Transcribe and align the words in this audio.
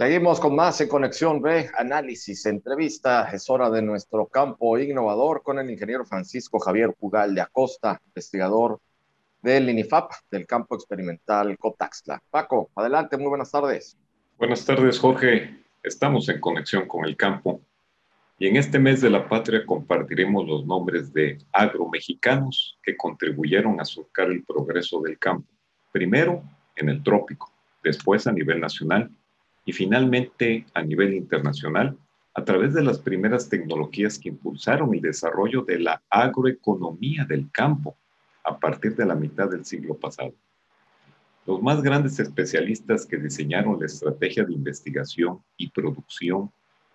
Seguimos 0.00 0.40
con 0.40 0.56
más 0.56 0.80
en 0.80 0.88
Conexión 0.88 1.42
B, 1.42 1.68
análisis, 1.76 2.46
entrevista. 2.46 3.30
Es 3.34 3.50
hora 3.50 3.68
de 3.68 3.82
nuestro 3.82 4.24
campo 4.24 4.78
innovador 4.78 5.42
con 5.42 5.58
el 5.58 5.68
ingeniero 5.68 6.06
Francisco 6.06 6.58
Javier 6.58 6.94
Pugal 6.98 7.34
de 7.34 7.42
Acosta, 7.42 8.00
investigador 8.06 8.80
del 9.42 9.68
INIFAP, 9.68 10.10
del 10.30 10.46
campo 10.46 10.74
experimental 10.74 11.58
Cotaxla. 11.58 12.22
Paco, 12.30 12.70
adelante, 12.76 13.18
muy 13.18 13.28
buenas 13.28 13.50
tardes. 13.50 13.98
Buenas 14.38 14.64
tardes, 14.64 14.98
Jorge. 14.98 15.60
Estamos 15.82 16.30
en 16.30 16.40
conexión 16.40 16.88
con 16.88 17.04
el 17.04 17.14
campo 17.14 17.60
y 18.38 18.46
en 18.46 18.56
este 18.56 18.78
mes 18.78 19.02
de 19.02 19.10
la 19.10 19.28
patria 19.28 19.66
compartiremos 19.66 20.48
los 20.48 20.64
nombres 20.64 21.12
de 21.12 21.36
agromexicanos 21.52 22.78
que 22.82 22.96
contribuyeron 22.96 23.78
a 23.78 23.84
surcar 23.84 24.30
el 24.30 24.44
progreso 24.44 25.02
del 25.02 25.18
campo, 25.18 25.46
primero 25.92 26.42
en 26.74 26.88
el 26.88 27.02
trópico, 27.02 27.52
después 27.82 28.26
a 28.26 28.32
nivel 28.32 28.60
nacional 28.60 29.10
y 29.70 29.72
finalmente 29.72 30.66
a 30.74 30.82
nivel 30.82 31.14
internacional 31.14 31.96
a 32.34 32.44
través 32.44 32.74
de 32.74 32.82
las 32.82 32.98
primeras 32.98 33.48
tecnologías 33.48 34.18
que 34.18 34.30
impulsaron 34.30 34.92
el 34.92 35.00
desarrollo 35.00 35.62
de 35.62 35.78
la 35.78 36.02
agroeconomía 36.10 37.24
del 37.24 37.48
campo 37.52 37.96
a 38.42 38.58
partir 38.58 38.96
de 38.96 39.06
la 39.06 39.14
mitad 39.14 39.48
del 39.48 39.64
siglo 39.64 39.94
pasado. 39.94 40.34
Los 41.46 41.62
más 41.62 41.82
grandes 41.82 42.18
especialistas 42.18 43.06
que 43.06 43.18
diseñaron 43.18 43.78
la 43.78 43.86
estrategia 43.86 44.42
de 44.42 44.54
investigación 44.54 45.38
y 45.56 45.70
producción 45.70 46.50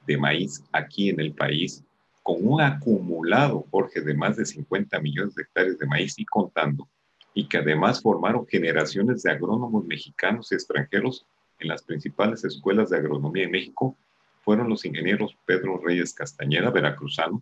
de 0.05 0.17
maíz 0.17 0.61
aquí 0.73 1.07
en 1.07 1.21
el 1.21 1.31
país, 1.31 1.81
con 2.23 2.45
un 2.45 2.59
acumulado, 2.59 3.65
Jorge, 3.71 4.01
de 4.01 4.15
más 4.15 4.35
de 4.35 4.45
50 4.45 4.99
millones 4.99 5.33
de 5.35 5.43
hectáreas 5.43 5.77
de 5.77 5.87
maíz 5.87 6.19
y 6.19 6.25
contando, 6.25 6.89
y 7.33 7.47
que 7.47 7.59
además 7.59 8.01
formaron 8.01 8.45
generaciones 8.45 9.23
de 9.23 9.31
agrónomos 9.31 9.85
mexicanos 9.85 10.51
y 10.51 10.55
extranjeros 10.55 11.25
en 11.59 11.67
las 11.67 11.83
principales 11.83 12.43
escuelas 12.43 12.89
de 12.89 12.97
agronomía 12.97 13.45
en 13.45 13.51
México 13.51 13.95
fueron 14.43 14.69
los 14.69 14.85
ingenieros 14.85 15.35
Pedro 15.45 15.81
Reyes 15.83 16.13
Castañeda, 16.13 16.69
veracruzano, 16.69 17.41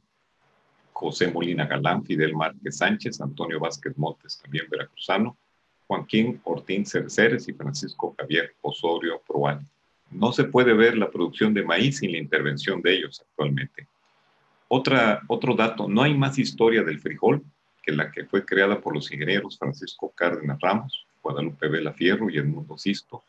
José 0.93 1.27
Molina 1.31 1.65
Galán, 1.65 2.03
Fidel 2.05 2.33
Márquez 2.33 2.77
Sánchez, 2.77 3.19
Antonio 3.19 3.59
Vázquez 3.59 3.97
Montes, 3.97 4.39
también 4.41 4.65
veracruzano, 4.69 5.37
Joaquín 5.87 6.39
Ortín 6.45 6.85
Cerceres 6.85 7.47
y 7.49 7.53
Francisco 7.53 8.15
Javier 8.17 8.55
Osorio 8.61 9.21
Proal. 9.27 9.59
No 10.11 10.31
se 10.31 10.45
puede 10.45 10.73
ver 10.73 10.97
la 10.97 11.09
producción 11.09 11.53
de 11.53 11.63
maíz 11.63 11.97
sin 11.97 12.11
la 12.11 12.19
intervención 12.19 12.81
de 12.81 12.93
ellos 12.93 13.21
actualmente. 13.21 13.87
Otra, 14.69 15.21
otro 15.27 15.55
dato, 15.55 15.87
no 15.87 16.03
hay 16.03 16.15
más 16.15 16.39
historia 16.39 16.83
del 16.83 16.99
frijol 16.99 17.43
que 17.81 17.91
la 17.91 18.11
que 18.11 18.25
fue 18.25 18.45
creada 18.45 18.79
por 18.79 18.95
los 18.95 19.11
ingenieros 19.11 19.57
Francisco 19.57 20.13
Cárdenas 20.15 20.59
Ramos, 20.61 21.05
Guadalupe 21.21 21.67
Vela 21.67 21.91
Fierro 21.91 22.29
y 22.29 22.37
Edmundo 22.37 22.77
Sisto, 22.77 23.23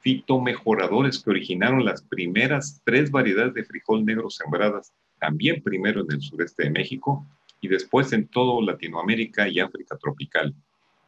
fitomejoradores 0.00 1.22
que 1.22 1.30
originaron 1.30 1.84
las 1.84 2.02
primeras 2.02 2.80
tres 2.84 3.10
variedades 3.10 3.54
de 3.54 3.64
frijol 3.64 4.04
negro 4.04 4.30
sembradas, 4.30 4.92
también 5.18 5.62
primero 5.62 6.02
en 6.02 6.12
el 6.12 6.20
sureste 6.20 6.64
de 6.64 6.70
México 6.70 7.26
y 7.60 7.68
después 7.68 8.12
en 8.12 8.28
todo 8.28 8.62
Latinoamérica 8.62 9.48
y 9.48 9.60
África 9.60 9.96
tropical. 9.96 10.54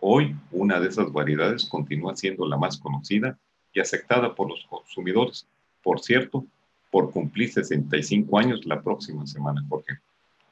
Hoy, 0.01 0.35
una 0.51 0.81
de 0.81 0.89
esas 0.89 1.13
variedades 1.13 1.69
continúa 1.69 2.17
siendo 2.17 2.49
la 2.49 2.57
más 2.57 2.79
conocida 2.79 3.39
y 3.73 3.81
aceptada 3.81 4.35
por 4.35 4.49
los 4.49 4.67
consumidores. 4.67 5.47
Por 5.83 6.01
cierto, 6.01 6.45
por 6.91 7.13
cumplir 7.13 7.53
65 7.53 8.39
años 8.39 8.67
la 8.67 8.83
próxima 8.83 9.27
semana, 9.27 9.65
Jorge. 9.69 9.99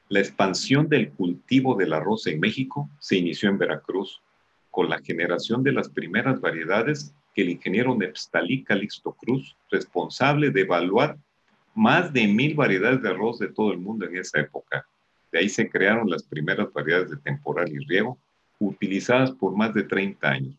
La 0.07 0.19
expansión 0.19 0.87
del 0.87 1.11
cultivo 1.11 1.75
del 1.75 1.93
arroz 1.93 2.25
en 2.27 2.39
México 2.39 2.89
se 2.99 3.17
inició 3.17 3.49
en 3.49 3.57
Veracruz 3.57 4.21
con 4.71 4.89
la 4.89 4.99
generación 4.99 5.63
de 5.63 5.73
las 5.73 5.89
primeras 5.89 6.39
variedades 6.39 7.13
el 7.41 7.49
ingeniero 7.49 7.95
Nepstalí 7.95 8.63
Calixto 8.63 9.13
Cruz, 9.13 9.55
responsable 9.69 10.49
de 10.51 10.61
evaluar 10.61 11.17
más 11.75 12.11
de 12.11 12.27
mil 12.27 12.55
variedades 12.55 13.01
de 13.01 13.09
arroz 13.09 13.39
de 13.39 13.49
todo 13.49 13.71
el 13.71 13.79
mundo 13.79 14.05
en 14.05 14.17
esa 14.17 14.39
época. 14.39 14.85
De 15.31 15.39
ahí 15.39 15.49
se 15.49 15.69
crearon 15.69 16.09
las 16.09 16.23
primeras 16.23 16.71
variedades 16.73 17.11
de 17.11 17.17
temporal 17.17 17.71
y 17.71 17.79
riego, 17.79 18.17
utilizadas 18.59 19.31
por 19.31 19.55
más 19.55 19.73
de 19.73 19.83
30 19.83 20.27
años. 20.27 20.55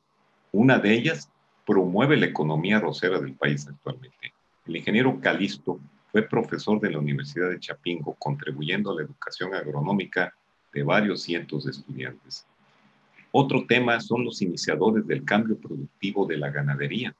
Una 0.53 0.79
de 0.79 0.95
ellas 0.95 1.31
promueve 1.67 2.17
la 2.17 2.27
economía 2.27 2.79
arrocera 2.79 3.21
del 3.21 3.35
país 3.35 3.67
actualmente. 3.69 4.33
El 4.67 4.77
ingeniero 4.77 5.21
Calisto 5.21 5.79
fue 6.11 6.23
profesor 6.23 6.81
de 6.81 6.91
la 6.91 6.99
Universidad 6.99 7.51
de 7.51 7.61
Chapingo, 7.61 8.17
contribuyendo 8.19 8.91
a 8.91 8.95
la 8.97 9.03
educación 9.03 9.55
agronómica 9.55 10.35
de 10.73 10.83
varios 10.83 11.23
cientos 11.23 11.65
de 11.65 11.73
estudiantes. 11.73 12.47
Otro 13.33 13.65
tema 13.67 14.01
son 14.01 14.25
los 14.25 14.43
iniciadores 14.43 15.07
del 15.07 15.25
cambio 15.25 15.57
productivo 15.57 16.27
de 16.27 16.37
la 16.37 16.51
ganadería. 16.51 17.15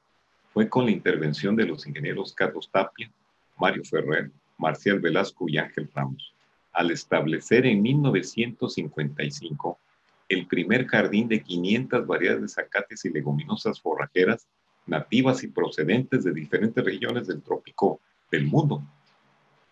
Fue 0.53 0.67
con 0.67 0.85
la 0.85 0.91
intervención 0.91 1.55
de 1.55 1.65
los 1.65 1.87
ingenieros 1.87 2.33
Carlos 2.33 2.69
Tapia, 2.69 3.09
Mario 3.57 3.83
Ferrer, 3.85 4.29
Marcial 4.57 4.99
Velasco 4.99 5.47
y 5.47 5.57
Ángel 5.57 5.89
Ramos, 5.93 6.33
al 6.73 6.91
establecer 6.91 7.65
en 7.65 7.81
1955 7.81 9.79
el 10.27 10.47
primer 10.47 10.87
jardín 10.87 11.27
de 11.27 11.41
500 11.41 12.05
variedades 12.05 12.41
de 12.41 12.47
zacates 12.47 13.05
y 13.05 13.09
leguminosas 13.09 13.79
forrajeras 13.81 14.47
nativas 14.85 15.43
y 15.43 15.47
procedentes 15.47 16.23
de 16.23 16.33
diferentes 16.33 16.83
regiones 16.83 17.27
del 17.27 17.41
trópico 17.41 17.99
del 18.31 18.47
mundo, 18.47 18.81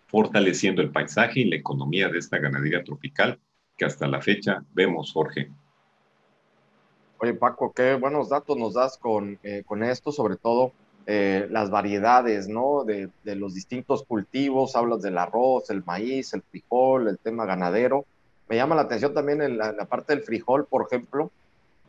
fortaleciendo 0.07 0.81
el 0.81 0.91
paisaje 0.91 1.41
y 1.41 1.45
la 1.45 1.55
economía 1.55 2.09
de 2.09 2.19
esta 2.19 2.37
ganadería 2.37 2.83
tropical 2.83 3.39
que 3.77 3.85
hasta 3.85 4.07
la 4.07 4.21
fecha 4.21 4.63
vemos, 4.73 5.11
Jorge, 5.13 5.49
Oye, 7.21 7.33
Paco, 7.33 7.73
qué 7.73 7.95
buenos 7.95 8.29
datos 8.29 8.57
nos 8.57 8.75
das 8.75 8.97
con, 8.97 9.37
eh, 9.43 9.63
con 9.65 9.83
esto, 9.83 10.13
sobre 10.13 10.37
todo 10.37 10.71
eh, 11.05 11.47
las 11.51 11.69
variedades, 11.69 12.47
¿no? 12.47 12.85
De, 12.85 13.09
de, 13.25 13.35
los 13.35 13.53
distintos 13.53 14.03
cultivos, 14.03 14.77
hablas 14.77 15.01
del 15.01 15.17
arroz, 15.17 15.69
el 15.69 15.83
maíz, 15.83 16.33
el 16.33 16.43
frijol, 16.43 17.09
el 17.09 17.17
tema 17.17 17.45
ganadero. 17.45 18.05
Me 18.47 18.55
llama 18.55 18.75
la 18.75 18.83
atención 18.83 19.13
también 19.13 19.41
en 19.41 19.57
la, 19.57 19.73
parte 19.85 20.15
del 20.15 20.23
frijol, 20.23 20.65
por 20.65 20.85
ejemplo, 20.85 21.29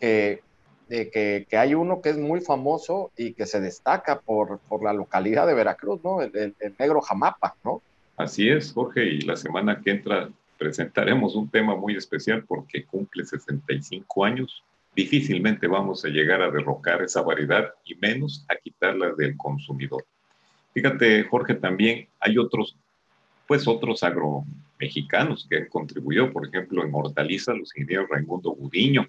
que, 0.00 0.42
que, 0.88 1.46
que, 1.48 1.56
hay 1.56 1.74
uno 1.74 2.02
que 2.02 2.10
es 2.10 2.18
muy 2.18 2.40
famoso 2.40 3.12
y 3.16 3.34
que 3.34 3.46
se 3.46 3.60
destaca 3.60 4.18
por, 4.18 4.58
por 4.58 4.82
la 4.82 4.92
localidad 4.92 5.46
de 5.46 5.54
Veracruz, 5.54 6.00
¿no? 6.02 6.22
El, 6.22 6.56
el 6.58 6.74
negro 6.76 7.00
jamapa, 7.00 7.54
¿no? 7.62 7.82
Así 8.16 8.48
es, 8.48 8.72
Jorge, 8.72 9.04
y 9.04 9.20
la 9.20 9.36
semana 9.36 9.80
que 9.80 9.92
entra 9.92 10.28
presentaremos 10.58 11.36
un 11.36 11.48
tema 11.48 11.76
muy 11.76 11.96
especial 11.96 12.44
porque 12.46 12.84
cumple 12.84 13.24
65 13.24 14.24
años 14.24 14.64
difícilmente 14.94 15.66
vamos 15.66 16.04
a 16.04 16.08
llegar 16.08 16.42
a 16.42 16.50
derrocar 16.50 17.02
esa 17.02 17.22
variedad 17.22 17.74
y 17.84 17.94
menos 17.94 18.44
a 18.48 18.56
quitarla 18.56 19.12
del 19.12 19.36
consumidor. 19.36 20.04
Fíjate, 20.72 21.24
Jorge, 21.24 21.54
también 21.54 22.08
hay 22.20 22.38
otros, 22.38 22.76
pues 23.46 23.66
otros 23.66 24.02
agromexicanos 24.02 25.46
que 25.48 25.58
han 25.58 25.66
contribuido, 25.66 26.32
por 26.32 26.46
ejemplo, 26.46 26.84
en 26.84 26.90
hortaliza, 26.92 27.54
los 27.54 27.76
ingenieros 27.76 28.08
Raimundo 28.08 28.50
Gudiño 28.50 29.08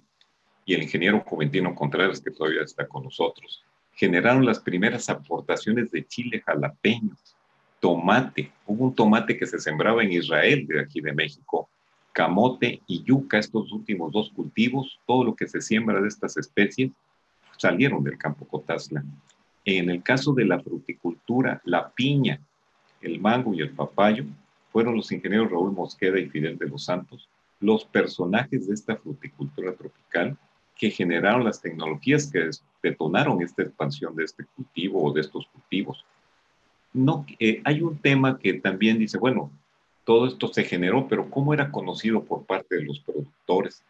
y 0.64 0.74
el 0.74 0.82
ingeniero 0.82 1.20
Juventino 1.20 1.74
Contreras, 1.74 2.20
que 2.20 2.30
todavía 2.30 2.62
está 2.62 2.86
con 2.86 3.04
nosotros, 3.04 3.64
generaron 3.94 4.46
las 4.46 4.60
primeras 4.60 5.08
aportaciones 5.08 5.90
de 5.90 6.06
chile 6.06 6.42
jalapeño, 6.44 7.16
tomate. 7.80 8.52
Hubo 8.66 8.86
un 8.86 8.94
tomate 8.94 9.36
que 9.36 9.46
se 9.46 9.58
sembraba 9.58 10.02
en 10.02 10.12
Israel, 10.12 10.66
de 10.66 10.80
aquí 10.80 11.00
de 11.00 11.12
México, 11.12 11.68
camote 12.12 12.82
y 12.86 13.02
yuca, 13.02 13.38
estos 13.38 13.72
últimos 13.72 14.12
dos 14.12 14.30
cultivos, 14.30 14.98
todo 15.06 15.24
lo 15.24 15.34
que 15.34 15.48
se 15.48 15.60
siembra 15.60 16.00
de 16.00 16.08
estas 16.08 16.36
especies 16.36 16.90
salieron 17.56 18.04
del 18.04 18.18
campo 18.18 18.46
Cotazla. 18.46 19.04
En 19.64 19.90
el 19.90 20.02
caso 20.02 20.32
de 20.32 20.44
la 20.44 20.60
fruticultura, 20.60 21.60
la 21.64 21.90
piña, 21.90 22.40
el 23.00 23.20
mango 23.20 23.54
y 23.54 23.60
el 23.60 23.70
papayo 23.70 24.24
fueron 24.72 24.96
los 24.96 25.12
ingenieros 25.12 25.50
Raúl 25.50 25.72
Mosqueda 25.72 26.18
y 26.18 26.28
Fidel 26.28 26.58
de 26.58 26.68
los 26.68 26.84
Santos, 26.84 27.28
los 27.60 27.84
personajes 27.84 28.66
de 28.66 28.74
esta 28.74 28.96
fruticultura 28.96 29.74
tropical 29.74 30.36
que 30.76 30.90
generaron 30.90 31.44
las 31.44 31.60
tecnologías 31.60 32.30
que 32.30 32.50
detonaron 32.82 33.40
esta 33.40 33.62
expansión 33.62 34.16
de 34.16 34.24
este 34.24 34.44
cultivo 34.56 35.04
o 35.04 35.12
de 35.12 35.20
estos 35.20 35.46
cultivos. 35.46 36.04
No, 36.92 37.24
eh, 37.38 37.60
hay 37.64 37.80
un 37.80 37.98
tema 37.98 38.38
que 38.38 38.54
también 38.54 38.98
dice, 38.98 39.18
bueno, 39.18 39.50
todo 40.04 40.26
esto 40.26 40.48
se 40.52 40.64
generó, 40.64 41.06
pero 41.08 41.30
¿cómo 41.30 41.54
era 41.54 41.70
conocido 41.70 42.24
por 42.24 42.44
parte 42.44 42.76
de 42.76 42.82
los 42.82 43.00
productores? 43.00 43.82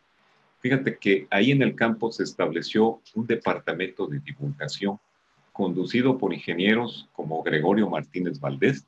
Fíjate 0.61 0.97
que 0.97 1.27
ahí 1.31 1.51
en 1.51 1.63
el 1.63 1.75
campo 1.75 2.13
se 2.13 2.23
estableció 2.23 3.01
un 3.15 3.27
departamento 3.27 4.07
de 4.07 4.21
divulgación 4.21 4.99
conducido 5.53 6.19
por 6.19 6.33
ingenieros 6.33 7.09
como 7.13 7.43
Gregorio 7.43 7.89
Martínez 7.89 8.39
Valdés 8.39 8.87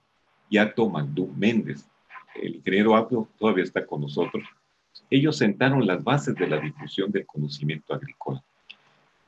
y 0.48 0.58
Ato 0.58 0.88
Mandú 0.88 1.32
Méndez. 1.36 1.86
El 2.34 2.56
ingeniero 2.56 2.96
Ato 2.96 3.28
todavía 3.38 3.64
está 3.64 3.84
con 3.84 4.02
nosotros. 4.02 4.44
Ellos 5.10 5.36
sentaron 5.36 5.86
las 5.86 6.02
bases 6.02 6.34
de 6.34 6.46
la 6.46 6.58
difusión 6.58 7.10
del 7.10 7.26
conocimiento 7.26 7.94
agrícola. 7.94 8.42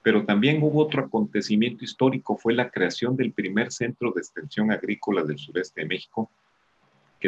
Pero 0.03 0.25
también 0.25 0.63
hubo 0.63 0.83
otro 0.83 1.05
acontecimiento 1.05 1.85
histórico, 1.85 2.37
fue 2.37 2.55
la 2.55 2.71
creación 2.71 3.17
del 3.17 3.33
primer 3.33 3.73
centro 3.73 4.13
de 4.13 4.21
extensión 4.21 4.71
agrícola 4.71 5.25
del 5.25 5.39
sureste 5.39 5.81
de 5.81 5.89
México, 5.89 6.31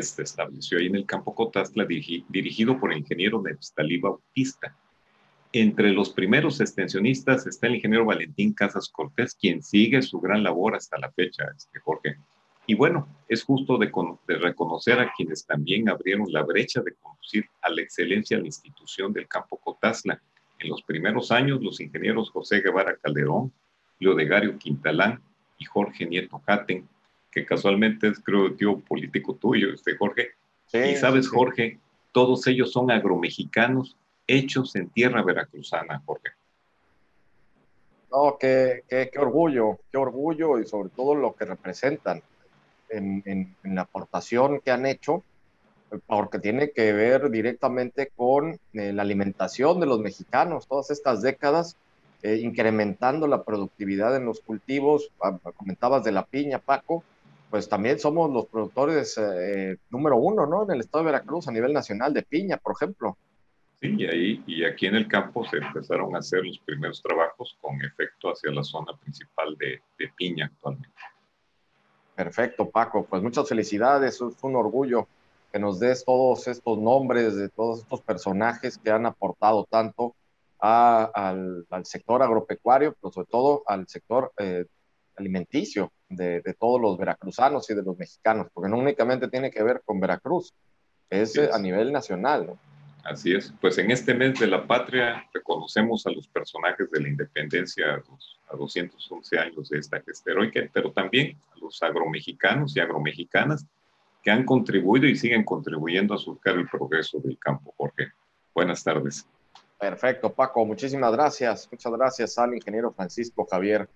se 0.03 0.23
estableció 0.23 0.79
ahí 0.79 0.87
en 0.87 0.97
el 0.97 1.07
campo 1.07 1.35
Cotazla, 1.35 1.85
dirigido 1.85 2.79
por 2.79 2.93
el 2.93 2.99
ingeniero 2.99 3.43
Nepstalí 3.43 3.99
Bautista. 3.99 4.77
Entre 5.53 5.93
los 5.93 6.11
primeros 6.11 6.61
extensionistas 6.61 7.47
está 7.47 7.69
el 7.69 7.77
ingeniero 7.77 8.05
Valentín 8.05 8.53
Casas 8.53 8.89
Cortés, 8.89 9.35
quien 9.35 9.63
sigue 9.63 10.03
su 10.03 10.21
gran 10.21 10.43
labor 10.43 10.77
hasta 10.77 10.99
la 10.99 11.11
fecha, 11.13 11.45
este 11.57 11.81
Jorge. 11.81 12.19
Y 12.67 12.75
bueno, 12.75 13.09
es 13.29 13.45
justo 13.45 13.79
de, 13.79 13.91
reconocer 14.27 15.01
a 15.01 15.11
quienes 15.17 15.47
también 15.47 15.89
abrieron 15.89 16.31
la 16.31 16.43
brecha 16.43 16.83
de 16.83 16.93
conducir 16.97 17.47
a 17.63 17.71
la 17.71 17.81
excelencia 17.81 18.37
a 18.37 18.41
la 18.41 18.47
institución 18.47 19.11
del 19.15 19.27
campo 19.27 19.57
Cotazla. 19.57 20.21
En 20.59 20.69
los 20.69 20.83
primeros 20.83 21.31
años, 21.31 21.63
los 21.63 21.81
ingenieros 21.81 22.31
José 22.31 22.61
Guevara 22.61 22.97
Calderón, 22.97 23.55
Leodegario 24.01 24.59
Quintalán 24.59 25.23
y 25.57 25.65
Jorge 25.65 26.05
Nieto 26.05 26.43
Jaten, 26.47 26.87
que 27.31 27.45
casualmente 27.45 28.09
es, 28.09 28.21
creo, 28.21 28.55
tío 28.55 28.79
político 28.81 29.35
tuyo, 29.35 29.73
este 29.73 29.97
Jorge. 29.97 30.31
y 30.73 30.97
sabes, 30.97 31.29
Jorge, 31.29 31.79
todos 32.13 32.47
ellos 32.47 32.73
son 32.73 32.91
agromexicanos 32.91 33.97
hechos 34.27 34.75
en 34.77 34.91
tierra 34.91 35.23
veracruzana, 35.23 36.03
Jorge. 36.05 36.31
No, 38.11 38.37
qué, 38.41 38.85
qué, 38.89 39.11
qué 39.13 39.19
orgullo, 39.19 39.79
qué 39.91 39.99
orgullo 39.99 40.59
y 40.59 40.67
sobre 40.67 40.89
todo 40.91 41.15
lo 41.15 41.35
que 41.35 41.45
representan 41.45 42.23
en, 42.91 43.55
la 43.63 43.83
aportación 43.83 44.61
que 44.61 44.71
han 44.71 44.87
hecho, 44.87 45.23
porque 46.07 46.39
tiene 46.39 46.71
que 46.71 46.93
ver 46.93 47.31
directamente 47.31 48.11
con 48.15 48.59
eh, 48.73 48.93
la 48.93 49.03
alimentación 49.03 49.81
de 49.81 49.87
los 49.87 50.01
mexicanos, 50.01 50.67
todas 50.67 50.91
estas 50.91 51.23
décadas, 51.23 51.77
eh, 52.23 52.37
incrementando 52.37 53.27
la 53.27 53.45
productividad 53.45 54.17
en 54.17 54.25
los 54.25 54.41
cultivos. 54.41 55.11
Ah, 55.23 55.39
comentabas 55.57 56.05
de 56.05 56.13
la 56.13 56.27
piña, 56.27 56.59
Paco, 56.59 57.05
pues 57.51 57.69
también 57.69 57.99
somos 57.99 58.31
los 58.31 58.47
productores 58.47 59.19
eh, 59.19 59.79
número 59.91 60.17
uno, 60.17 60.47
¿no? 60.47 60.65
En 60.65 60.73
el 60.73 60.81
estado 60.81 61.05
de 61.05 61.13
Veracruz 61.13 61.49
a 61.49 61.53
nivel 61.53 61.73
nacional 61.73 62.13
de 62.13 62.23
piña, 62.23 62.57
por 62.57 62.75
ejemplo. 62.75 63.17
Sí, 63.81 63.95
y 63.97 64.07
ahí 64.07 64.45
y 64.47 64.65
aquí 64.65 64.87
en 64.87 64.97
el 64.97 65.07
campo 65.07 65.45
se 65.45 65.59
empezaron 65.59 66.15
a 66.15 66.19
hacer 66.19 66.45
los 66.45 66.59
primeros 66.59 67.01
trabajos 67.01 67.57
con 67.61 67.81
efecto 67.83 68.31
hacia 68.31 68.51
la 68.51 68.65
zona 68.65 68.97
principal 68.97 69.57
de, 69.57 69.81
de 69.99 70.13
piña 70.17 70.47
actualmente. 70.47 70.89
Perfecto, 72.15 72.69
Paco. 72.69 73.05
Pues 73.05 73.23
muchas 73.23 73.49
felicidades. 73.49 74.15
Es 74.15 74.43
un 74.43 74.57
orgullo 74.57 75.07
que 75.53 75.59
nos 75.59 75.79
des 75.79 76.05
todos 76.05 76.49
estos 76.49 76.79
nombres 76.79 77.37
de 77.37 77.49
todos 77.49 77.81
estos 77.81 78.03
personajes 78.03 78.79
que 78.79 78.91
han 78.91 79.07
aportado 79.07 79.65
tanto 79.71 80.15
al, 80.59 81.67
sector 81.85 82.23
agropecuario, 82.23 82.95
pero 83.01 83.13
sobre 83.13 83.29
todo 83.29 83.63
al 83.67 83.87
sector 83.87 84.33
eh, 84.39 84.67
alimenticio 85.19 85.93
de, 86.09 86.43
todos 86.59 86.81
los 86.81 86.99
veracruzanos 86.99 87.69
y 87.71 87.75
de 87.75 87.83
los 87.83 87.99
mexicanos, 87.99 88.49
porque 88.53 88.71
no 88.71 88.79
únicamente 88.79 89.29
tiene 89.29 89.51
que 89.51 89.63
ver 89.63 89.83
con 89.85 90.01
Veracruz, 90.01 90.55
es, 91.11 91.39
a 91.39 91.59
nivel 91.59 91.93
nacional. 91.93 92.59
Así 93.05 93.35
es, 93.35 93.55
pues 93.61 93.79
en 93.79 93.91
este 93.91 94.13
mes 94.15 94.39
de 94.39 94.47
la 94.47 94.67
patria 94.67 95.27
reconocemos 95.33 96.07
a 96.07 96.11
los 96.11 96.29
personajes 96.29 96.91
de 96.91 97.01
la 97.01 97.09
independencia 97.09 98.03
a 98.49 98.57
211 98.57 99.39
años 99.39 99.69
de 99.71 99.79
esta 99.79 100.01
gesta 100.03 100.31
heroica, 100.31 100.61
pero 100.73 100.93
también 100.93 101.39
a 101.55 101.59
los 101.59 101.83
agromexicanos 101.83 102.77
y 102.77 102.81
agromexicanas 102.81 103.65
que 104.23 104.31
han 104.31 104.45
contribuido 104.45 105.07
y 105.07 105.17
siguen 105.17 105.45
contribuyendo 105.45 106.15
a 106.15 106.19
surcar 106.19 106.57
el 106.57 106.69
progreso 106.69 107.19
del 107.21 107.39
campo. 107.39 107.73
Jorge, 107.77 108.09
buenas 108.55 108.85
tardes. 108.85 109.27
Perfecto, 109.79 110.35
Paco, 110.35 110.67
muchísimas 110.67 111.13
gracias. 111.13 111.69
Muchas 111.71 111.93
gracias 111.93 112.37
al 112.37 112.55
ingeniero 112.55 112.93
Francisco 112.93 113.47
Javier 113.49 113.89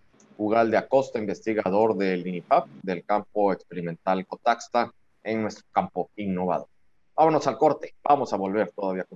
Ugal 0.42 0.72
de 0.72 0.76
Acosta, 0.76 1.20
investigador 1.20 1.96
del 1.96 2.26
INIPAP, 2.26 2.66
del 2.82 3.04
campo 3.04 3.52
experimental 3.52 4.26
Cotaxta, 4.26 4.92
en 5.22 5.40
nuestro 5.40 5.64
campo 5.70 6.10
innovador. 6.16 6.66
Vámonos 7.14 7.46
al 7.46 7.56
corte, 7.56 7.94
vamos 8.02 8.32
a 8.32 8.36
volver 8.36 8.72
todavía. 8.72 9.06